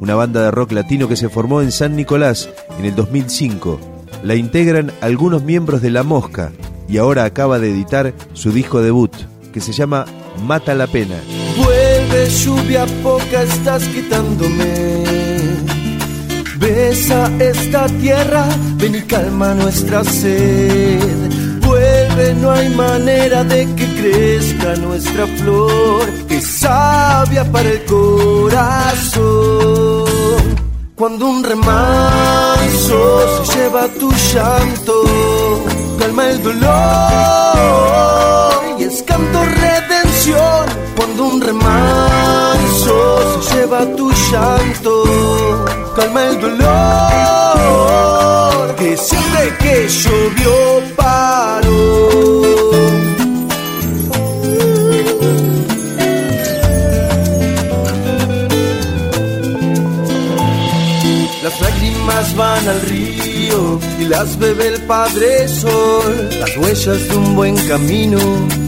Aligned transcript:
una 0.00 0.14
banda 0.14 0.42
de 0.42 0.50
rock 0.50 0.72
latino 0.72 1.08
que 1.08 1.16
se 1.16 1.28
formó 1.28 1.62
en 1.62 1.72
San 1.72 1.96
Nicolás 1.96 2.48
en 2.78 2.84
el 2.84 2.94
2005. 2.94 3.80
La 4.22 4.34
integran 4.34 4.92
algunos 5.00 5.42
miembros 5.42 5.82
de 5.82 5.90
La 5.90 6.02
Mosca 6.02 6.52
y 6.88 6.98
ahora 6.98 7.24
acaba 7.24 7.58
de 7.58 7.70
editar 7.70 8.14
su 8.32 8.52
disco 8.52 8.80
debut, 8.80 9.12
que 9.52 9.60
se 9.60 9.72
llama 9.72 10.06
Mata 10.46 10.74
la 10.74 10.86
Pena. 10.86 11.16
Vuelve 11.56 12.30
lluvia 12.30 12.86
poca, 13.02 13.42
estás 13.42 13.84
quitándome. 13.88 15.04
Besa 16.58 17.30
esta 17.38 17.86
tierra, 17.86 18.48
ven 18.76 18.96
y 18.96 19.02
calma 19.02 19.54
nuestra 19.54 20.02
sed. 20.04 20.98
Vuelve, 21.60 22.34
no 22.34 22.50
hay 22.50 22.68
manera 22.70 23.44
de 23.44 23.66
que 23.74 23.86
crezca 24.00 24.74
nuestra 24.76 25.26
flor, 25.26 26.08
que 26.26 26.40
sabia 26.40 27.44
para 27.52 27.70
el 27.70 27.84
corazón. 27.84 29.47
Cuando 30.98 31.26
un 31.26 31.44
remanso 31.44 33.44
se 33.44 33.56
lleva 33.56 33.86
tu 33.86 34.10
llanto, 34.10 35.04
calma 35.96 36.30
el 36.30 36.42
dolor 36.42 36.64
y 38.80 38.82
es 38.82 39.04
canto 39.04 39.44
redención. 39.44 40.66
Cuando 40.96 41.26
un 41.26 41.40
remanso 41.40 43.40
se 43.40 43.54
lleva 43.54 43.86
tu 43.94 44.10
llanto, 44.10 45.04
calma 45.94 46.24
el 46.24 46.40
dolor 46.40 46.64
que 48.74 48.96
siempre 48.96 49.56
que 49.58 49.88
llovió 49.88 50.82
Lágrimas 62.08 62.36
van 62.36 62.68
al 62.68 62.80
río 62.82 63.78
y 64.00 64.04
las 64.04 64.38
bebe 64.38 64.68
el 64.68 64.82
Padre 64.82 65.46
Sol. 65.46 66.30
Las 66.40 66.56
huellas 66.56 67.08
de 67.08 67.16
un 67.16 67.36
buen 67.36 67.56
camino 67.68 68.18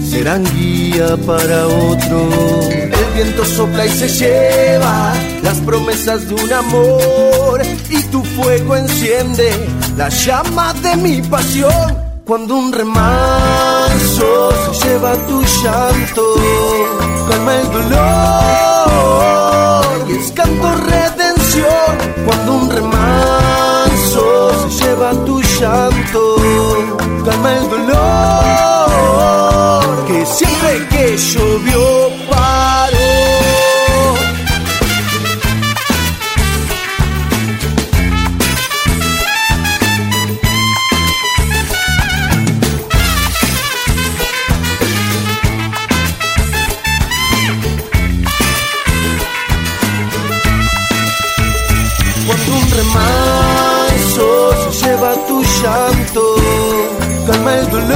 serán 0.08 0.44
guía 0.54 1.16
para 1.26 1.66
otro. 1.66 2.28
El 2.70 2.92
viento 3.14 3.44
sopla 3.44 3.86
y 3.86 3.90
se 3.90 4.08
lleva 4.08 5.14
las 5.42 5.58
promesas 5.58 6.28
de 6.28 6.34
un 6.34 6.52
amor 6.52 7.62
y 7.88 8.02
tu 8.04 8.22
fuego 8.22 8.76
enciende 8.76 9.50
la 9.96 10.08
llama 10.10 10.74
de 10.74 10.96
mi 10.96 11.22
pasión. 11.22 11.96
Cuando 12.26 12.56
un 12.56 12.72
remanso 12.72 14.50
se 14.72 14.88
lleva 14.88 15.14
tu 15.26 15.42
llanto, 15.42 16.34
calma 17.28 17.56
el 17.56 17.72
dolor 17.72 19.39
llanto, 26.00 26.36
calma 27.24 27.56
el 27.56 27.68
dolor 27.68 27.96
que 30.06 30.26
siempre 30.26 30.88
que 30.88 31.16
llovió 31.16 31.99
lleva 55.00 55.14
tu 55.26 55.42
llanto, 55.42 56.22
calma 57.26 57.54
el 57.54 57.70
dolor 57.70 57.90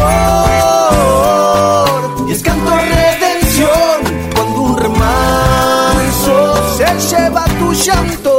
y 2.27 2.33
es 2.33 2.43
canto 2.43 2.71
redención. 2.71 4.01
Cuando 4.35 4.63
un 4.63 4.79
remanso 4.79 6.55
se 6.77 6.87
lleva 7.11 7.45
tu 7.59 7.75
llanto, 7.75 8.39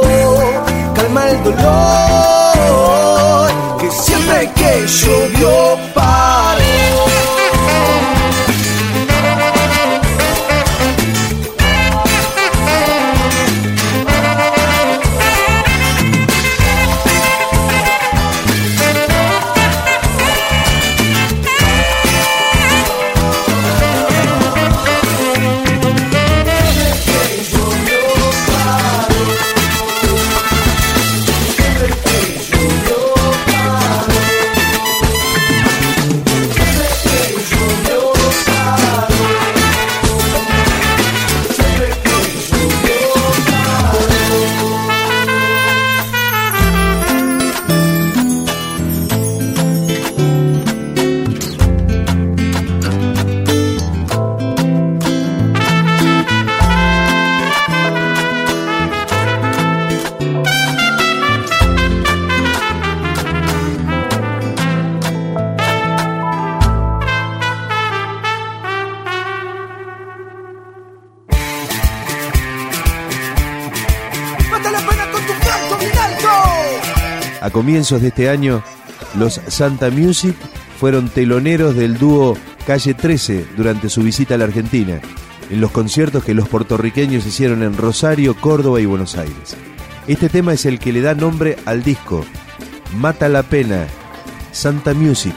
calma 0.94 1.30
el 1.30 1.44
dolor 1.44 3.50
que 3.78 3.88
siempre 3.90 4.50
que 4.56 4.84
llovió 4.86 5.78
A 77.46 77.50
comienzos 77.50 78.02
de 78.02 78.08
este 78.08 78.28
año, 78.28 78.60
los 79.16 79.40
Santa 79.46 79.88
Music 79.88 80.34
fueron 80.80 81.08
teloneros 81.08 81.76
del 81.76 81.96
dúo 81.96 82.36
Calle 82.66 82.92
13 82.92 83.46
durante 83.56 83.88
su 83.88 84.02
visita 84.02 84.34
a 84.34 84.38
la 84.38 84.46
Argentina, 84.46 85.00
en 85.48 85.60
los 85.60 85.70
conciertos 85.70 86.24
que 86.24 86.34
los 86.34 86.48
puertorriqueños 86.48 87.24
hicieron 87.24 87.62
en 87.62 87.76
Rosario, 87.76 88.34
Córdoba 88.34 88.80
y 88.80 88.86
Buenos 88.86 89.16
Aires. 89.16 89.56
Este 90.08 90.28
tema 90.28 90.54
es 90.54 90.66
el 90.66 90.80
que 90.80 90.92
le 90.92 91.02
da 91.02 91.14
nombre 91.14 91.56
al 91.66 91.84
disco, 91.84 92.24
Mata 92.96 93.28
la 93.28 93.44
Pena, 93.44 93.86
Santa 94.50 94.92
Music. 94.92 95.36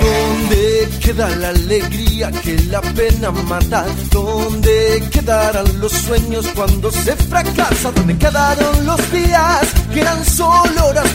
¿Dónde 0.00 0.88
queda 1.00 1.28
la 1.36 1.50
alegría 1.50 2.32
que 2.32 2.58
la 2.64 2.80
pena 2.80 3.30
mata? 3.30 3.86
¿Dónde 4.10 5.02
quedarán 5.10 5.78
los 5.78 5.92
sueños 5.92 6.46
cuando 6.54 6.90
se 6.90 7.14
fracasa? 7.14 7.92
¿Dónde 7.92 8.18
quedaron 8.18 8.84
los 8.84 9.12
días 9.12 9.72
que 9.92 10.00
eran 10.00 10.24
solo 10.24 10.73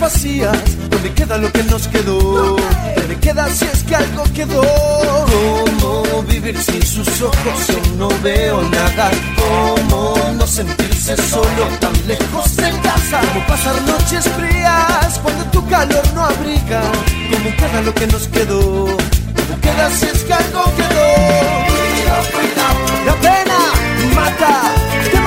vacías? 0.10 0.58
¿Dónde 0.90 1.14
queda 1.14 1.38
lo 1.38 1.52
que 1.52 1.64
nos 1.64 1.88
quedó? 1.88 2.58
¿Dónde 2.96 3.16
queda 3.22 3.48
si 3.50 3.66
es 3.66 3.84
que 3.84 3.96
algo 3.96 4.24
quedó? 4.34 4.64
¿Cómo 5.32 6.24
vivir 6.24 6.58
sin 6.58 6.84
sus 6.84 7.22
ojos 7.22 7.58
si 7.68 7.98
no 7.98 8.10
veo 8.24 8.60
nada? 8.70 9.12
¿Cómo 9.38 10.16
no 10.38 10.48
sentirse 10.48 11.16
solo 11.16 11.64
tan 11.80 11.94
lejos 12.08 12.56
de 12.56 12.72
casa? 12.82 13.22
¿Cómo 13.22 13.46
pasar 13.46 13.80
noches 13.84 14.26
frías 14.38 15.20
cuando 15.22 15.44
tu 15.52 15.62
calor 15.68 16.06
no 16.16 16.26
abriga? 16.26 16.82
¿Cómo 17.32 17.50
queda 17.56 17.82
lo 17.82 17.94
que 17.94 18.08
nos 18.08 18.28
quedó? 18.30 18.62
¿Cómo 19.38 19.62
queda 19.62 19.92
si 19.92 20.06
es 20.06 20.24
que 20.24 20.34
algo 20.34 20.64
quedó? 20.80 21.08
La 23.06 23.14
pena 23.28 23.60
mata. 24.16 25.19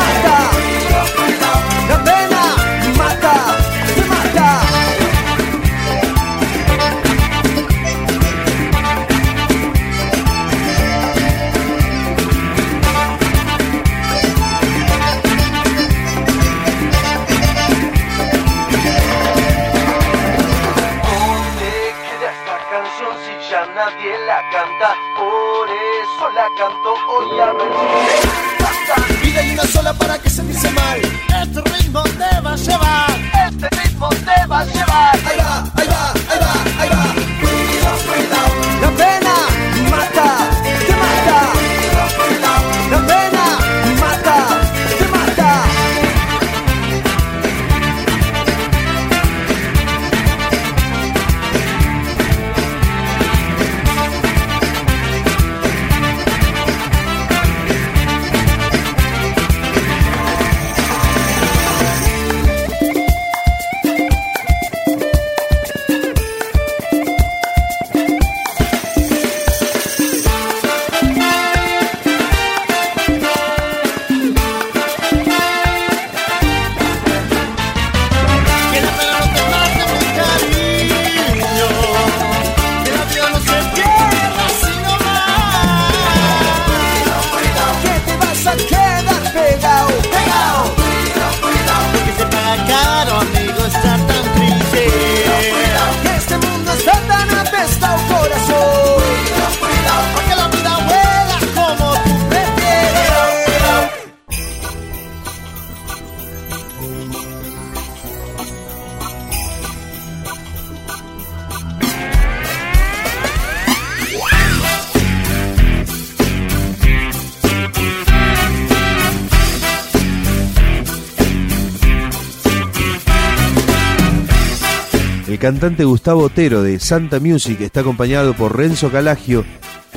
cantante 125.43 125.83
Gustavo 125.83 126.23
Otero 126.23 126.63
de 126.63 126.79
Santa 126.79 127.19
Music 127.19 127.61
está 127.63 127.81
acompañado 127.81 128.33
por 128.33 128.57
Renzo 128.57 128.93
Calagio, 128.93 129.45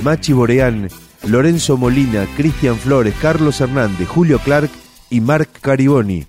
Machi 0.01 0.33
Boreán, 0.33 0.89
Lorenzo 1.21 1.77
Molina, 1.77 2.25
Cristian 2.35 2.79
Flores, 2.79 3.13
Carlos 3.21 3.61
Hernández, 3.61 4.07
Julio 4.07 4.39
Clark 4.39 4.71
y 5.11 5.21
Marc 5.21 5.59
Cariboni. 5.61 6.25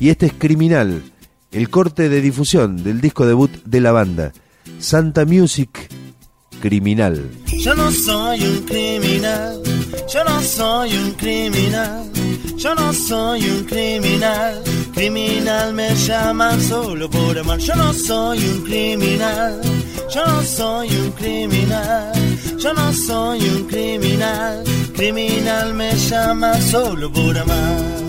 Y 0.00 0.08
este 0.08 0.26
es 0.26 0.32
Criminal, 0.32 1.04
el 1.52 1.70
corte 1.70 2.08
de 2.08 2.20
difusión 2.20 2.82
del 2.82 3.00
disco 3.00 3.26
debut 3.26 3.52
de 3.64 3.80
la 3.80 3.92
banda. 3.92 4.32
Santa 4.80 5.24
Music 5.24 5.88
Criminal. 6.60 7.30
Yo 7.46 7.76
no 7.76 7.92
soy 7.92 8.44
un 8.44 8.62
criminal, 8.62 9.62
yo 10.12 10.24
no 10.24 10.40
soy 10.40 10.96
un 10.96 11.12
criminal, 11.12 12.10
yo 12.56 12.74
no 12.74 12.92
soy 12.92 13.48
un 13.50 13.62
criminal. 13.66 14.64
Criminal 14.98 15.74
me 15.74 15.94
llaman 15.94 16.60
solo 16.60 17.08
por 17.08 17.38
amar. 17.38 17.60
Yo 17.60 17.72
no 17.76 17.92
soy 17.92 18.38
un 18.48 18.64
criminal. 18.64 19.60
Yo 20.12 20.26
no 20.26 20.42
soy 20.42 20.88
un 20.88 21.12
criminal. 21.12 22.12
Yo 22.58 22.74
no 22.74 22.92
soy 22.92 23.38
un 23.48 23.68
criminal. 23.68 24.64
Criminal 24.96 25.72
me 25.74 25.94
llama 25.94 26.60
solo 26.60 27.12
por 27.12 27.38
amar. 27.38 28.07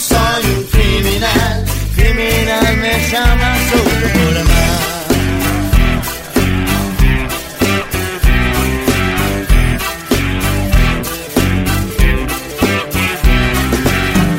soy 0.00 0.44
un 0.56 0.64
criminal, 0.64 1.64
criminal 1.94 2.76
me 2.78 3.10
llama 3.10 3.50
su 3.68 3.78
forma. 4.14 4.62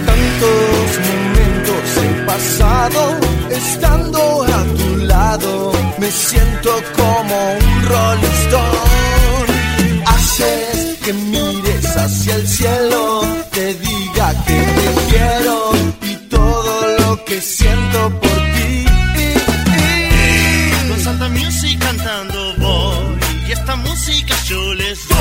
Tantos 0.08 0.90
momentos 1.10 1.84
he 2.02 2.26
pasado 2.26 3.20
estando 3.52 4.44
a 4.44 4.64
tu 4.80 4.98
lado, 5.06 5.72
me 6.00 6.10
siento 6.12 6.72
como 6.98 7.36
un 7.54 7.86
Rolling 7.92 8.36
Stone. 8.46 10.04
Haces 10.08 10.98
que 11.04 11.14
mires 11.14 11.98
hacia 11.98 12.36
el 12.36 12.48
cielo, 12.48 13.22
te 13.52 13.76
digo 13.76 14.01
shoeless. 24.52 25.21